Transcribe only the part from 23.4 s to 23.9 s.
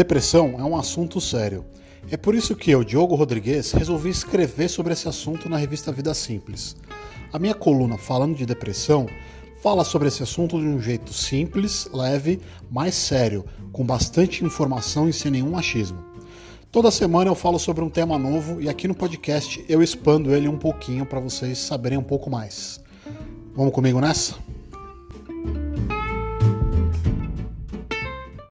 Vamos